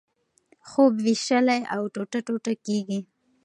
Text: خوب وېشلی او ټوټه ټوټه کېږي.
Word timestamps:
خوب 0.69 0.93
وېشلی 1.05 1.61
او 1.75 1.81
ټوټه 1.93 2.19
ټوټه 2.27 2.53
کېږي. 2.65 2.99